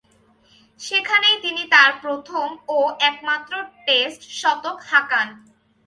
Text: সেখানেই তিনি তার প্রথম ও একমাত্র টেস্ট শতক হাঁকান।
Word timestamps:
সেখানেই 0.79 1.37
তিনি 1.41 1.63
তার 1.73 1.91
প্রথম 2.03 2.47
ও 2.69 2.77
একমাত্র 3.09 3.53
টেস্ট 3.85 4.21
শতক 4.39 4.77
হাঁকান। 4.89 5.27